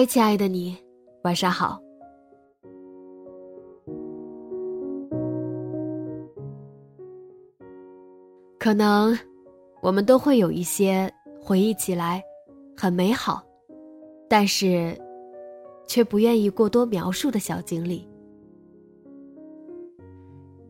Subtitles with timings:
[0.00, 0.74] 嗨，亲爱的你，
[1.24, 1.78] 晚上好。
[8.58, 9.14] 可能
[9.82, 12.22] 我们都会有一些回忆起来
[12.74, 13.44] 很美好，
[14.26, 14.98] 但是
[15.86, 18.08] 却不愿意过多描述的小经历。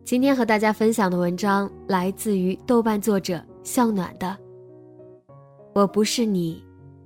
[0.05, 4.37] 今天和大家分享的文章来自于豆瓣作者向暖的。
[5.72, 6.61] 我不是你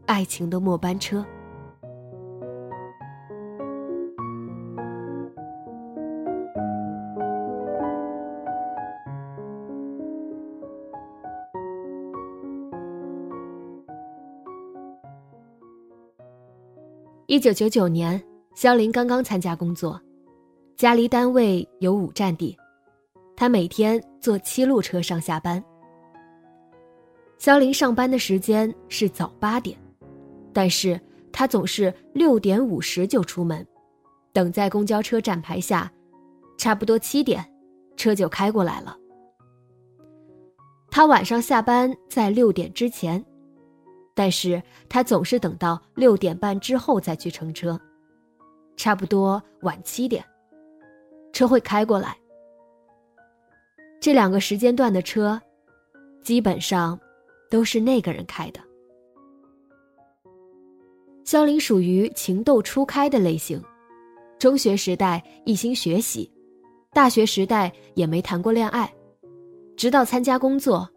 [0.07, 1.23] 爱情的末班车。
[17.35, 18.23] 一九九九年，
[18.55, 20.01] 肖林刚刚参加工作，
[20.77, 22.57] 家离单位有五站地，
[23.35, 25.61] 他每天坐七路车上下班。
[27.37, 29.77] 肖林上班的时间是早八点，
[30.53, 30.99] 但是
[31.33, 33.67] 他总是六点五十就出门，
[34.33, 35.91] 等在公交车站牌下，
[36.57, 37.45] 差不多七点，
[37.97, 38.97] 车就开过来了。
[40.89, 43.21] 他晚上下班在六点之前。
[44.15, 47.79] 但是他总是等到六点半之后再去乘车，
[48.77, 50.25] 差不多晚七点，
[51.33, 52.17] 车会开过来。
[54.01, 55.41] 这两个时间段的车，
[56.23, 56.99] 基本上
[57.51, 58.61] 都是那个人开的。
[61.25, 63.61] 肖林属于情窦初开的类型，
[64.39, 66.31] 中学时代一心学习，
[66.93, 68.93] 大学时代也没谈过恋爱，
[69.77, 70.89] 直到参加工作，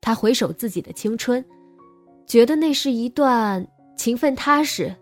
[0.00, 1.44] 他回首自己的青春。
[2.26, 3.64] 觉得那是一段
[3.96, 4.94] 勤奋踏实，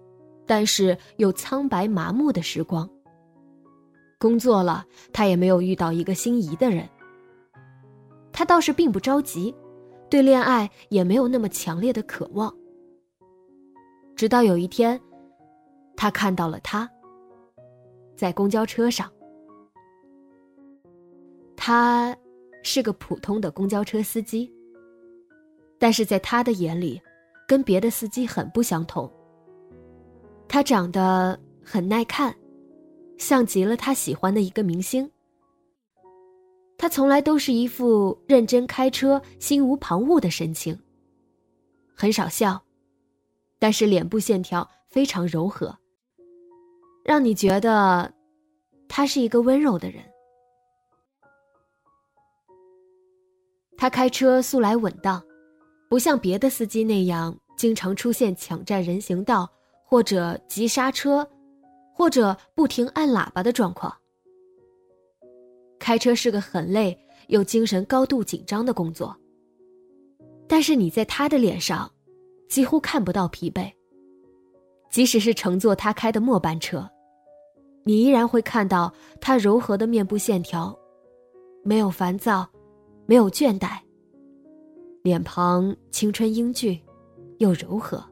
[0.46, 2.88] 但是又苍白麻木的时光。
[4.18, 6.88] 工作了，他也没有遇到一个心仪的人。
[8.30, 9.54] 他倒是并不着急，
[10.10, 12.54] 对恋爱也没有那么强烈的渴望。
[14.14, 15.00] 直到有一天，
[15.96, 16.88] 他看到了他，
[18.16, 19.10] 在公交车上。
[21.56, 22.16] 他
[22.62, 24.52] 是个普通的公交车司机，
[25.78, 27.00] 但是在他的眼里。
[27.46, 29.10] 跟别的司机很不相同。
[30.48, 32.34] 他长得很耐看，
[33.18, 35.10] 像极了他喜欢的一个明星。
[36.76, 40.78] 他从来都是一副认真开车、心无旁骛的神情，
[41.94, 42.62] 很少笑，
[43.58, 45.74] 但是脸部线条非常柔和，
[47.04, 48.12] 让你觉得
[48.88, 50.02] 他是一个温柔的人。
[53.76, 55.22] 他开车素来稳当。
[55.88, 59.48] 不像别的司机那样经常出现抢占人行道，
[59.84, 61.28] 或者急刹车，
[61.92, 63.94] 或者不停按喇叭的状况。
[65.78, 69.14] 开车是个很累又精神高度紧张的工作，
[70.48, 71.90] 但是你在他的脸上
[72.48, 73.70] 几乎看不到疲惫。
[74.90, 76.88] 即使是乘坐他开的末班车，
[77.84, 80.76] 你依然会看到他柔和的面部线条，
[81.62, 82.48] 没有烦躁，
[83.04, 83.83] 没有倦怠。
[85.04, 86.80] 脸庞青春英俊，
[87.36, 88.02] 又柔和。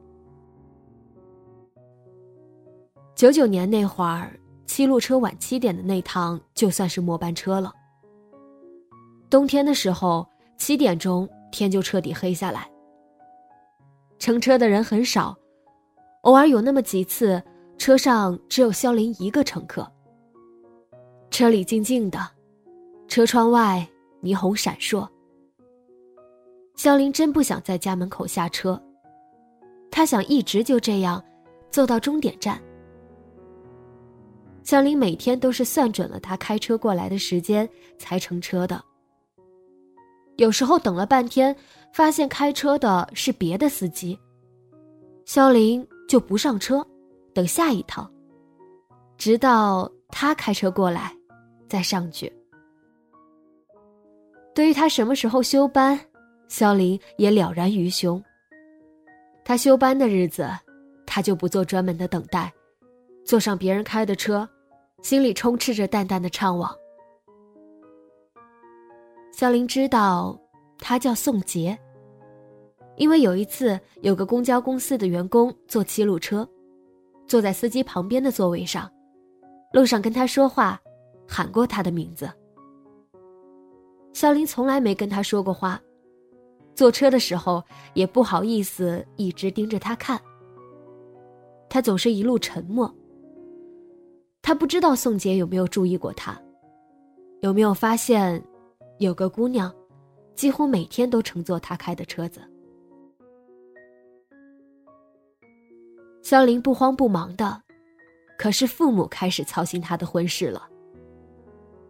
[3.15, 7.73] 九九年那会儿，七路车晚七点的那趟就算是末班车了。
[9.27, 10.23] 冬天的时候，
[10.55, 12.69] 七点钟天就彻底黑下来。
[14.19, 15.35] 乘车的人很少，
[16.21, 17.41] 偶尔有那么几次，
[17.75, 19.91] 车上只有肖林一个乘客。
[21.31, 22.19] 车里静静的，
[23.07, 23.83] 车窗外
[24.21, 25.09] 霓虹闪烁。
[26.75, 28.81] 肖林真不想在家门口下车，
[29.91, 31.23] 他想一直就这样，
[31.69, 32.61] 坐到终点站。
[34.63, 37.67] 肖林每天都是算准了他开车过来的时间
[37.99, 38.81] 才乘车的。
[40.37, 41.55] 有时候等了半天，
[41.93, 44.17] 发现开车的是别的司机，
[45.25, 46.85] 肖林就不上车，
[47.33, 48.09] 等下一趟，
[49.17, 51.15] 直到他开车过来，
[51.69, 52.31] 再上去。
[54.55, 55.99] 对于他什么时候休班，
[56.47, 58.23] 肖林也了然于胸。
[59.43, 60.49] 他休班的日子，
[61.05, 62.53] 他就不做专门的等待，
[63.25, 64.47] 坐上别人开的车，
[65.01, 66.73] 心里充斥着淡淡的怅惘。
[69.31, 70.39] 肖林知道，
[70.77, 71.77] 他叫宋杰。
[72.95, 76.47] 因为有一次，有个公交公司的员工坐七路车，
[77.27, 78.87] 坐在司机旁边的座位上，
[79.73, 80.79] 路上跟他说话，
[81.27, 82.31] 喊过他的名字。
[84.13, 85.81] 肖林从来没跟他说过话，
[86.75, 90.19] 坐车的时候也不好意思一直盯着他看。
[91.69, 92.93] 他总是一路沉默。
[94.41, 96.39] 他不知道宋杰有没有注意过他，
[97.41, 98.43] 有没有发现，
[98.99, 99.73] 有个姑娘，
[100.35, 102.41] 几乎每天都乘坐他开的车子。
[106.21, 107.61] 肖林不慌不忙的，
[108.37, 110.67] 可是父母开始操心他的婚事了。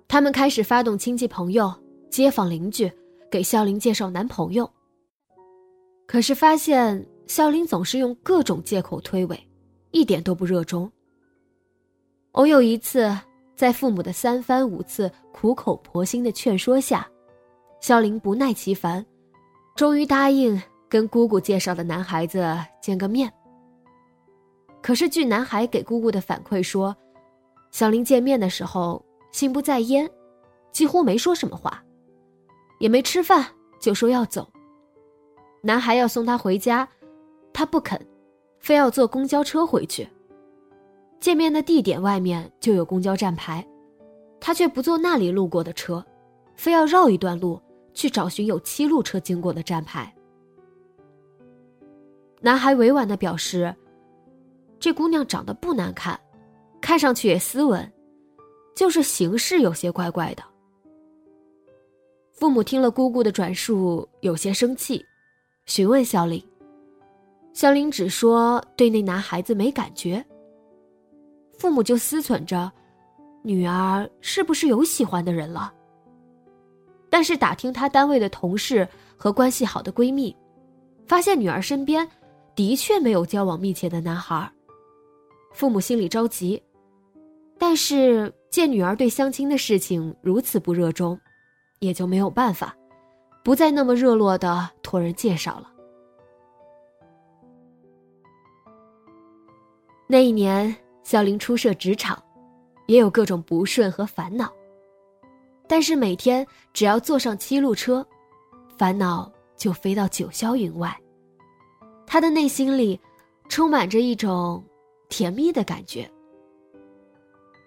[0.08, 1.74] 他们开始发动亲戚朋友、
[2.10, 2.92] 街坊邻居
[3.34, 4.70] 给肖林介绍男朋友。
[6.06, 9.36] 可是发现肖林总是用各种借口推诿，
[9.90, 10.88] 一点都不热衷。
[12.34, 13.12] 偶有一次，
[13.56, 17.10] 在父母的三番五次苦口婆心的劝说下，
[17.82, 19.04] 肖林不耐其烦，
[19.76, 23.34] 终于答应跟姑姑介绍的男孩子见个面。
[24.80, 26.96] 可是，据男孩给姑姑的反馈说，
[27.72, 30.08] 小林见面的时候心不在焉，
[30.72, 31.84] 几乎没说什么话，
[32.84, 33.48] 也没吃饭，
[33.80, 34.46] 就说要走。
[35.62, 36.86] 男孩要送她回家，
[37.54, 37.98] 她不肯，
[38.60, 40.06] 非要坐公交车回去。
[41.18, 43.66] 见面的地点外面就有公交站牌，
[44.38, 46.06] 他却不坐那里路过的车，
[46.58, 47.58] 非要绕一段路
[47.94, 50.14] 去找寻有七路车经过的站牌。
[52.42, 53.74] 男孩委婉的表示。
[54.78, 56.20] 这姑娘长得不难看，
[56.82, 57.90] 看上去也斯文，
[58.76, 60.44] 就是行事有些怪怪的。
[62.34, 65.06] 父母听了姑姑的转述，有些生气，
[65.66, 66.44] 询问小林。
[67.54, 70.24] 小林只说对那男孩子没感觉。
[71.58, 72.70] 父母就思忖着，
[73.44, 75.72] 女儿是不是有喜欢的人了？
[77.10, 80.36] 但是打听她单位的同事和关系好的闺蜜，
[81.06, 82.06] 发现女儿身边
[82.56, 84.52] 的确没有交往密切的男孩。
[85.54, 86.62] 父母心里着急，
[87.60, 91.18] 但是见女儿对相亲的事情如此不热衷，
[91.86, 92.76] 也就没有办法，
[93.44, 95.70] 不再那么热络的托人介绍了。
[100.08, 102.22] 那一年，小林初涉职场，
[102.88, 104.52] 也有各种不顺和烦恼。
[105.68, 108.06] 但是每天只要坐上七路车，
[108.78, 110.96] 烦恼就飞到九霄云外。
[112.06, 113.00] 他的内心里，
[113.50, 114.64] 充满着一种。
[115.10, 116.10] 甜蜜的感觉。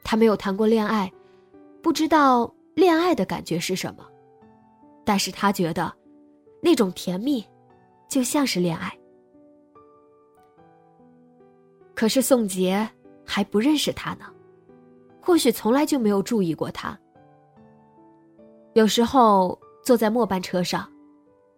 [0.03, 1.12] 他没有谈过恋爱，
[1.81, 4.06] 不知道恋爱的感觉是什么，
[5.02, 5.90] 但是他觉得，
[6.61, 7.43] 那种甜蜜，
[8.06, 8.94] 就像是恋爱。
[11.94, 12.87] 可是宋杰
[13.25, 14.26] 还不认识他呢，
[15.23, 16.97] 或许从来就没有注意过他。
[18.75, 20.87] 有时候坐在末班车上，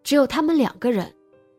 [0.04, 1.12] 只有他们两个人，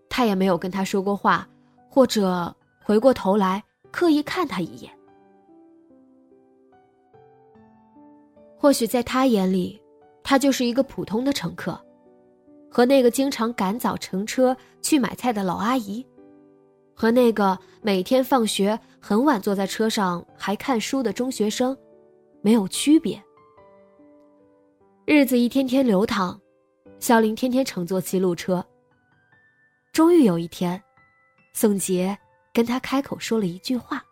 [0.08, 1.46] 他也没有跟他说过话，
[1.90, 3.62] 或者回过头来。
[3.92, 4.94] 刻意看他一眼，
[8.62, 9.82] 或许在他眼里，
[10.22, 11.80] 他就是一个普通的乘客，
[12.70, 16.06] 和那个经常赶早乘车去买菜的老阿姨，
[16.94, 21.76] 和那个每天放学很晚坐在车上还看书的中学生，
[22.42, 23.24] 没有区别。
[25.06, 26.38] 日子一天天流淌，
[27.00, 28.62] 小林天天乘坐七路车。
[29.94, 30.84] 终于有一天，
[31.54, 32.18] 宋杰。
[32.52, 34.04] 跟他开口说了一句话。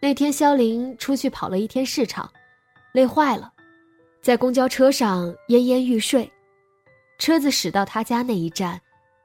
[0.00, 2.30] 那天，肖林出去跑了一天市场，
[2.92, 3.52] 累坏了，
[4.20, 6.30] 在公交车上奄奄欲睡。
[7.18, 8.80] 车子驶到他家那一站，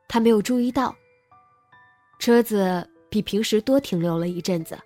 [0.08, 0.96] 他没有注意到。
[2.20, 4.80] 车子比平时多停留了一阵子，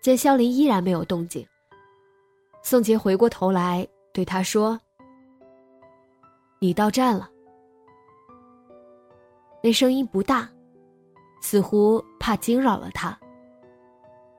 [0.00, 1.46] 见肖林依然没有动静，
[2.62, 4.80] 宋杰回过头来对他说
[6.60, 7.28] ：“你到站了。”
[9.60, 10.48] 那声音不大。
[11.40, 13.18] 似乎怕惊扰了他，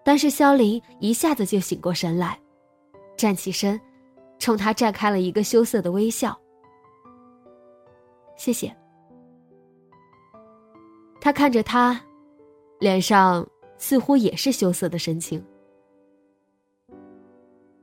[0.06, 2.40] 但是肖林一下子就醒过神来，
[3.18, 3.82] 站起身，
[4.38, 6.40] 冲他绽开了一个羞涩的微笑。
[8.38, 8.72] 谢谢。
[11.20, 12.00] 他看着他，
[12.80, 13.44] 脸上
[13.80, 15.44] 似乎也是羞涩的神情。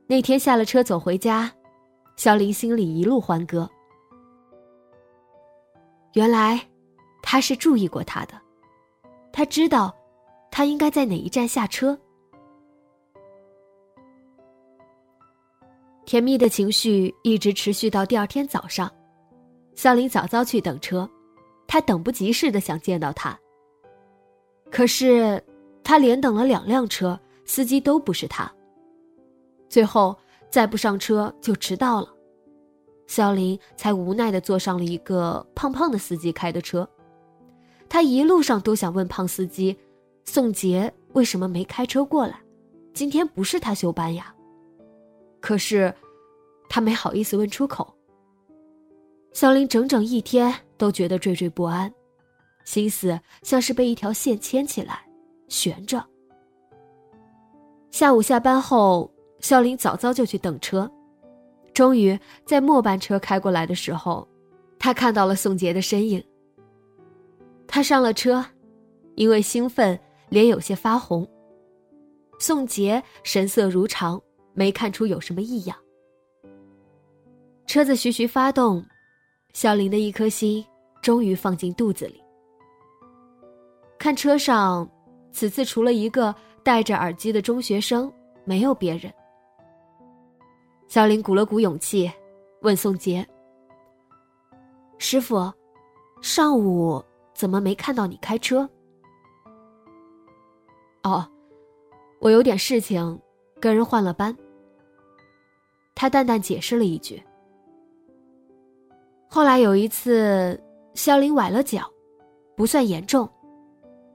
[0.07, 1.53] 那天下了车走回家，
[2.15, 3.69] 肖林心里一路欢歌。
[6.13, 6.61] 原来，
[7.21, 8.41] 他是注意过他的。
[9.33, 9.93] 他知道，
[10.53, 11.99] 他应该在哪一站下车。
[16.05, 18.91] 甜蜜的情绪一直持续到第二天早上，
[19.75, 21.09] 肖林早早去等车，
[21.67, 23.39] 他等不及似的想见到他。
[24.71, 25.43] 可是，
[25.85, 28.53] 他连等了两辆车，司机都不是他。
[29.69, 30.17] 最后
[30.51, 32.09] 再不上车就迟到了，
[33.07, 36.89] 肖林才无奈的坐上了一个胖胖的司机开的车。
[37.89, 39.77] 他一路上都想问胖司机，
[40.25, 42.41] 宋杰为什么没开车过来？
[42.93, 44.35] 今天不是他休班呀。
[45.43, 45.93] 可是，
[46.69, 47.93] 他没好意思问出口。
[49.33, 51.93] 小林整整一天都觉得惴惴不安，
[52.65, 55.05] 心思像是被一条线牵起来，
[55.49, 56.03] 悬着。
[57.91, 60.89] 下午下班后，小林早早就去等车，
[61.75, 64.27] 终于在末班车开过来的时候，
[64.79, 66.23] 他看到了宋杰的身影。
[67.67, 68.45] 他上了车，
[69.17, 71.29] 因为兴奋，脸有些发红。
[72.39, 74.23] 宋杰神色如常。
[74.55, 75.77] 没看出有什么异样。
[77.67, 78.85] 车子徐徐发动，
[79.55, 80.65] 小林的一颗心
[81.01, 82.23] 终于放进肚子里。
[83.99, 84.87] 看车上，
[85.31, 88.13] 此次除了一个戴着耳机的中学生，
[88.45, 89.13] 没有别人。
[90.89, 92.11] 小林鼓了鼓勇气，
[92.61, 93.27] 问宋杰
[94.99, 95.51] ：“师傅，
[96.21, 98.69] 上午怎么没看到你开车
[101.05, 101.27] ？”“哦，
[102.21, 103.19] 我有点事情。”
[103.63, 104.37] 跟人换了班，
[105.95, 107.23] 他淡淡解释了一句。
[109.29, 110.61] 后来有一次，
[110.95, 111.89] 肖林崴了脚，
[112.57, 113.29] 不算严重，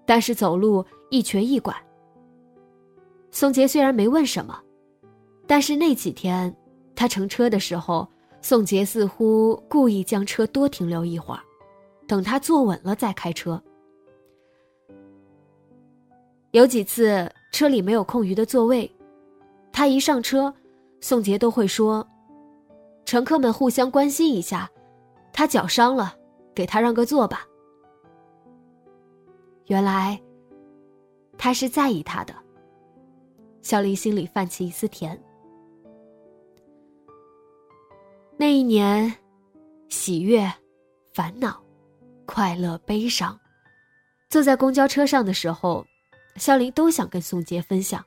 [0.06, 1.74] 但是走路一瘸一拐。
[3.32, 4.62] 宋杰虽然没问什么，
[5.48, 6.54] 但是那几天
[6.94, 8.06] 他乘车的时候，
[8.42, 11.42] 宋杰似乎故意将车多停留一会儿，
[12.06, 13.62] 等他坐稳了再开车。
[16.52, 18.92] 有几次车里没有空余的座位。
[19.78, 20.52] 他一上车，
[21.02, 22.04] 宋杰都会说
[23.06, 24.68] ：“乘客们互相关心一下，
[25.32, 26.16] 他脚伤了，
[26.56, 27.46] 给他让个座吧。”
[29.70, 30.20] 原来，
[31.38, 32.34] 他是在意他的。
[33.62, 35.16] 小林心里泛起一丝甜。
[38.36, 39.14] 那一年，
[39.90, 40.52] 喜悦、
[41.14, 41.62] 烦恼、
[42.26, 43.40] 快乐、悲伤，
[44.28, 45.86] 坐在公交车上的时候，
[46.36, 48.04] 肖林都想跟宋杰分享。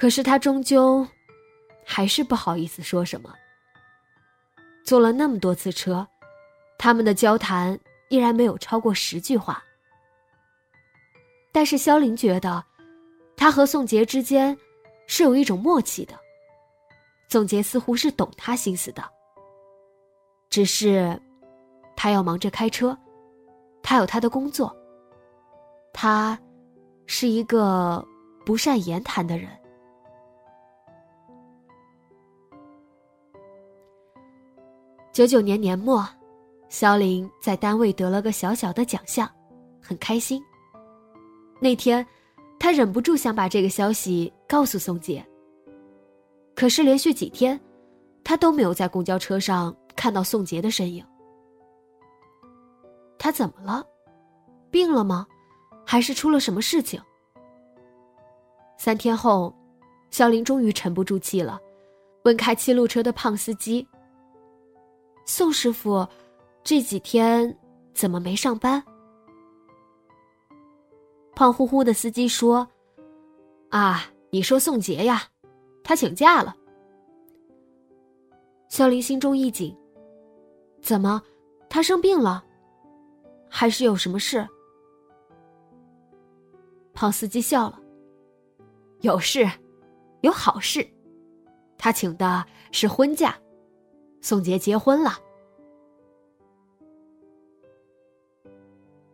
[0.00, 1.06] 可是他终究，
[1.84, 3.34] 还是不好意思说什么。
[4.82, 6.08] 坐了那么多次车，
[6.78, 7.78] 他们的交谈
[8.08, 9.62] 依然没有超过十句话。
[11.52, 12.64] 但是肖林觉得，
[13.36, 14.56] 他和宋杰之间
[15.06, 16.14] 是有一种默契的。
[17.28, 19.04] 宋杰似乎是懂他心思的，
[20.48, 21.20] 只是
[21.94, 22.96] 他要忙着开车，
[23.82, 24.74] 他有他的工作。
[25.92, 26.40] 他
[27.04, 28.02] 是一个
[28.46, 29.59] 不善言谈的人。
[35.20, 36.02] 九九年年末，
[36.70, 39.30] 肖林在单位得了个小小的奖项，
[39.78, 40.42] 很开心。
[41.60, 42.06] 那天，
[42.58, 45.22] 他忍不住想把这个消息告诉宋杰。
[46.56, 47.60] 可是连续几天，
[48.24, 51.04] 他都没有在公交车上看到宋杰的身影。
[53.18, 53.84] 他怎么了？
[54.70, 55.26] 病了吗？
[55.84, 56.98] 还是出了什么事情？
[58.78, 59.54] 三天后，
[60.10, 61.60] 肖林终于沉不住气了，
[62.24, 63.86] 问开七路车的胖司机。
[65.32, 66.04] 宋师傅，
[66.64, 67.56] 这几天
[67.94, 68.82] 怎么没上班？
[71.36, 72.66] 胖乎乎的司机说
[73.70, 75.22] ：“啊，你说宋杰呀，
[75.84, 76.56] 他请假了。”
[78.68, 79.72] 肖林心中一紧，
[80.82, 81.22] 怎么，
[81.68, 82.44] 他生病了，
[83.48, 84.44] 还是有什么事？
[86.92, 87.80] 胖司机笑了
[89.02, 89.48] ：“有事，
[90.22, 90.84] 有好事，
[91.78, 93.32] 他请的是婚假。”
[94.20, 95.12] 宋杰结婚了，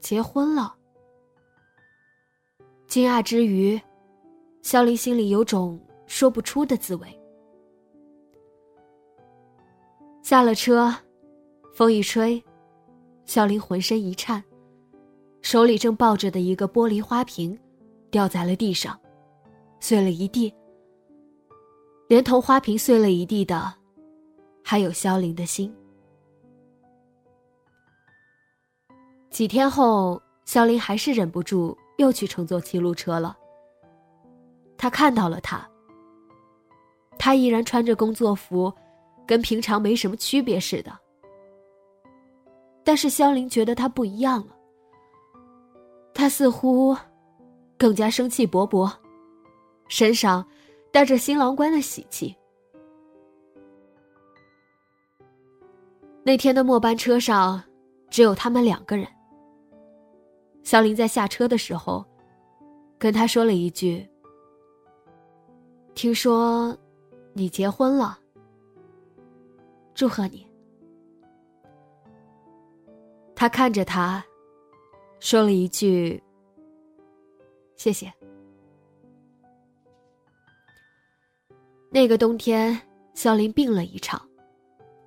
[0.01, 0.75] 结婚了。
[2.87, 3.81] 惊讶之余，
[4.63, 7.21] 肖林心里有种说不出的滋味。
[10.23, 10.93] 下了车，
[11.73, 12.43] 风一吹，
[13.25, 14.43] 肖林浑身一颤，
[15.41, 17.57] 手里正抱着的一个玻璃花瓶
[18.11, 18.99] 掉在了地上，
[19.79, 20.53] 碎了一地，
[22.09, 23.73] 连同花瓶碎了一地的。
[24.69, 25.73] 还有萧林的心。
[29.31, 33.39] 几天后，萧林还是忍不住又去乘坐七路车了。
[34.77, 35.65] 他看到了他，
[37.17, 38.73] 他依然穿着工作服，
[39.25, 40.91] 跟平常没什么区别似的。
[42.83, 44.57] 但是萧林觉得他不一样了，
[46.13, 46.97] 他似乎
[47.79, 48.93] 更加生气勃勃，
[49.87, 50.45] 身上
[50.91, 52.35] 带着新郎官的喜气。
[56.26, 57.62] 那天的末班车上，
[58.11, 59.06] 只有他们两个人。
[60.64, 62.04] 肖林在下车的时候，
[62.99, 64.04] 跟他说了一句
[65.95, 66.76] ：“听说
[67.33, 68.18] 你结婚了，
[69.95, 70.45] 祝贺你。”
[73.37, 74.21] 他看着他，
[75.21, 76.21] 说了一句
[77.78, 78.12] ：“谢谢。”
[81.88, 82.76] 那个冬天，
[83.14, 84.21] 肖林病了一场，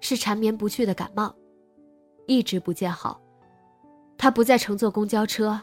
[0.01, 1.33] 是缠绵不去的感冒，
[2.27, 3.21] 一直不见好。
[4.17, 5.59] 他不再乘坐公交车，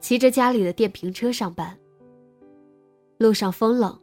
[0.00, 1.78] 骑着家里的电瓶车上班。
[3.18, 3.98] 路上风冷，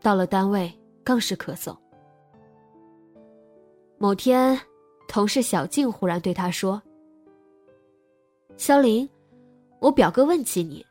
[0.00, 1.76] 到了单位更是咳嗽。
[3.98, 4.60] 某天，
[5.08, 6.82] 同事小静忽然对他说。
[8.56, 9.08] 肖林，
[9.80, 10.84] 我表哥问起你，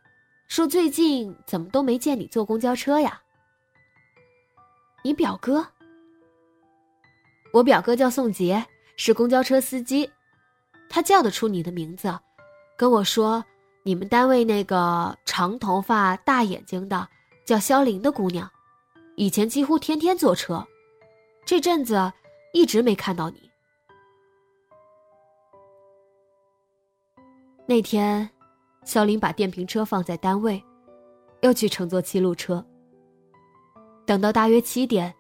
[0.48, 3.22] 说最近怎么都没见你坐公交车呀？
[5.04, 5.66] 你表哥？
[7.54, 8.66] 我表哥叫宋杰，
[8.98, 10.10] 是公交车司机，
[10.90, 12.12] 他叫得出你的名字，
[12.76, 13.46] 跟我说
[13.84, 17.08] 你们单位那个长头发、大眼睛的
[17.46, 18.50] 叫肖林的姑娘，
[19.16, 20.66] 以前几乎天天坐车，
[21.46, 22.12] 这阵子
[22.54, 23.48] 一直没看到你。
[27.68, 28.28] 那天，
[28.84, 30.62] 肖林把电瓶车放在单位，
[31.42, 32.66] 又去乘坐七路车。
[34.08, 35.14] 等到大约七点，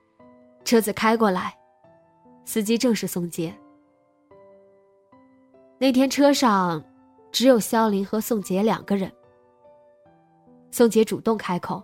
[0.66, 1.56] 车子开过来，
[2.46, 3.54] 司机正是宋杰。
[5.80, 6.84] 那天车上
[7.32, 9.12] 只有肖林和宋杰两个人。
[10.72, 11.84] 宋杰主动开口：“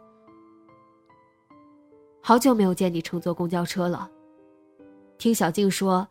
[2.22, 4.10] 好久没有见你乘坐公交车了，
[5.18, 6.08] 听小静说，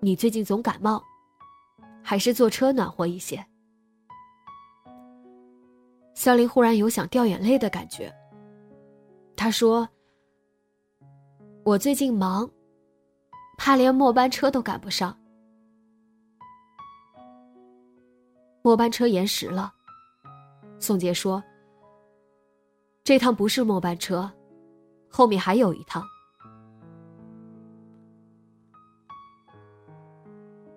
[0.00, 1.02] 你最近总感冒，
[2.02, 3.44] 还是坐车暖和一些。”
[6.14, 8.12] 肖林忽然有想掉眼泪的感觉。
[9.36, 9.88] 他说
[11.64, 12.50] ：“我最近忙，
[13.62, 15.14] 怕连末班车都赶不上。
[18.62, 19.70] 末班车延时了。”
[20.80, 21.44] 宋杰说
[23.04, 24.32] ：“这趟不是末班车，
[25.10, 26.02] 后面还有一趟。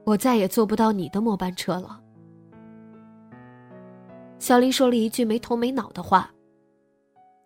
[0.04, 2.02] 我再也坐不到你的末班车了。”
[4.39, 6.30] 小林说了一句没头没脑的话，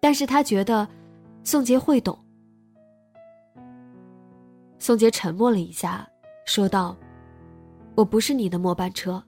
[0.01, 0.87] 但是他觉得
[1.43, 2.17] 宋杰会懂。
[4.79, 6.07] 宋杰沉默了一下，
[6.45, 6.95] 说道
[7.95, 9.21] ：“我不是你的末班车。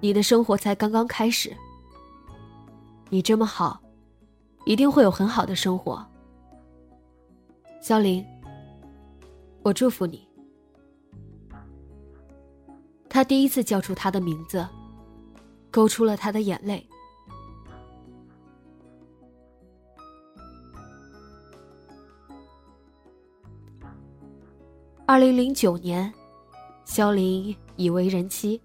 [0.00, 1.54] 你的生活才刚刚开始。
[3.10, 3.80] 你这么好，
[4.64, 6.06] 一定会有很好的生活。”
[7.80, 8.24] 肖林，
[9.62, 10.26] 我祝福你。
[13.08, 14.66] 他第一次叫出他的名字。
[15.70, 16.87] 勾出了他的眼泪。
[25.10, 26.12] 二零零九年，
[26.84, 28.60] 肖林已为人妻，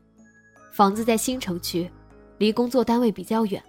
[0.73, 1.89] 房子在新城区，
[2.37, 3.63] 离工作单位比较远。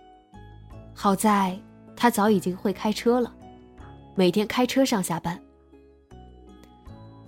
[0.92, 1.56] 好在
[1.94, 3.32] 他早已经会开车了，
[4.16, 5.40] 每天开车上下班。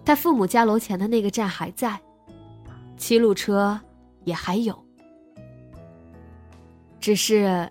[0.05, 1.97] 他父母家楼前的那个站还在，
[2.97, 3.81] 七路车
[4.25, 4.77] 也还有。
[6.99, 7.71] 只是，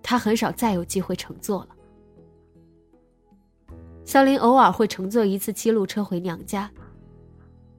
[0.00, 1.70] 他很少再有机会乘坐了。
[4.04, 6.70] 肖林偶尔会乘坐一次七路车回娘家。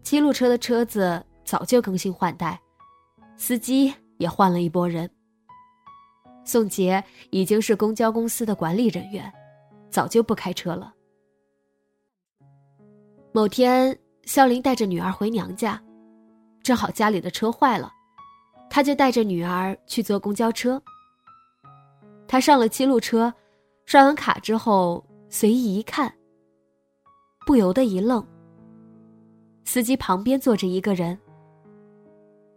[0.08, 2.58] 七路车的车子早就更新换代，
[3.36, 5.10] 司机也换了一拨人。
[6.46, 9.30] 宋杰已经是公交公司的管理人员，
[9.90, 10.94] 早就不开车了。
[13.34, 15.78] 某天，肖林带着女儿回娘家，
[16.64, 17.92] 正好家里的车坏了，
[18.70, 20.82] 他就带着女儿去坐公交车。
[22.30, 23.34] 他上了七路车，
[23.86, 26.10] 刷完卡之后，随意一看，
[27.46, 28.26] 不由得一愣。
[29.68, 31.20] 司机旁边坐着一个人，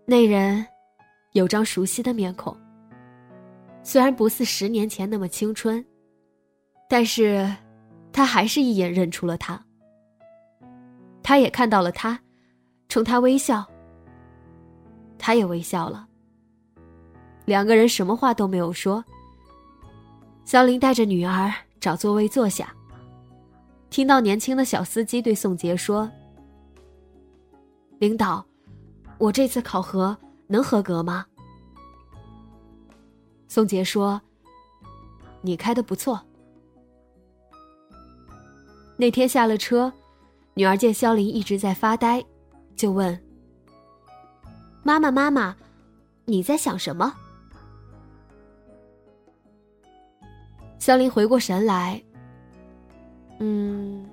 [0.06, 0.64] 那人
[1.32, 2.56] 有张熟悉的面孔。
[3.82, 5.84] 虽然不似十年前那么青春，
[6.88, 7.52] 但是，
[8.12, 9.60] 他还是一眼认出了他。
[11.20, 12.16] 他也看到了他，
[12.88, 13.66] 冲他微笑。
[15.18, 16.06] 他也微笑了。
[17.44, 19.04] 两个人什么话都没有说。
[20.44, 22.72] 肖林带着女儿找座位坐下。
[23.90, 26.08] 听到年轻的小司机对宋杰说
[28.00, 28.44] ：“领导，
[29.18, 31.26] 我这次考核能合格吗？”
[33.46, 34.18] 宋杰说
[35.42, 36.18] ：“你开的不错。”
[38.96, 39.92] 那天下了车，
[40.54, 42.24] 女儿见肖林一直在发呆，
[42.74, 43.22] 就问
[44.82, 45.54] ：“妈妈，妈妈，
[46.24, 47.12] 你在想什么？”
[50.78, 52.02] 肖林回过神来，
[53.40, 54.08] 嗯，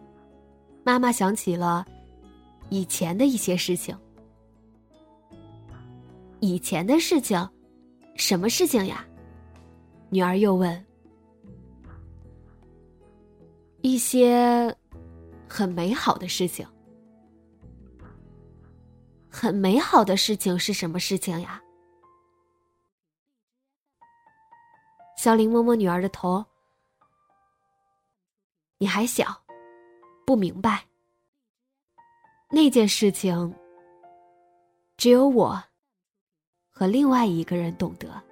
[0.84, 1.86] 妈妈想起了
[2.70, 3.98] 以前的一些事情。
[6.40, 7.50] 以前的事情，
[8.16, 9.06] 什么事情呀？
[10.10, 10.86] 女儿又问。
[13.82, 14.76] 一些
[15.48, 16.68] 很美好的事情。
[19.30, 21.62] 很美好的事情是什么事情呀？
[25.16, 26.44] 小林摸摸女儿的头。
[28.78, 29.26] 你还小，
[30.26, 30.87] 不明白。
[32.50, 33.54] 那件事情，
[34.96, 35.62] 只有我
[36.70, 38.27] 和另外一个人懂得。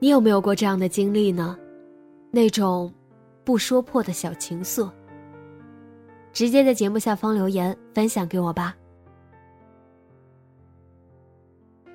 [0.00, 1.58] 你有没有过这样的经历呢？
[2.30, 2.92] 那种
[3.44, 4.88] 不说破的小情愫，
[6.32, 8.76] 直接在节目下方留言分享给我吧。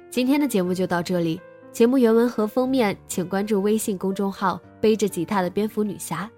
[0.09, 1.39] 今天的节目就到这里，
[1.71, 6.29] 节目原文和封面请关注微信公众号“背着吉他的蝙蝠女侠”，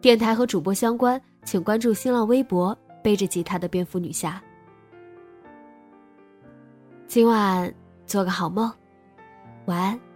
[0.00, 4.42] 电台和主播相关请关注新浪微博“背着吉他的蝙蝠女侠”。
[7.06, 7.72] 今晚
[8.06, 8.72] 做个好梦，
[9.66, 10.09] 晚安。